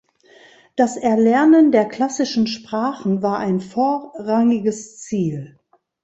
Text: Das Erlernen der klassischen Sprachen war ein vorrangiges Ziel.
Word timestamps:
Das 0.75 0.97
Erlernen 0.97 1.71
der 1.71 1.85
klassischen 1.87 2.47
Sprachen 2.47 3.21
war 3.21 3.37
ein 3.37 3.61
vorrangiges 3.61 4.97
Ziel. 4.97 5.59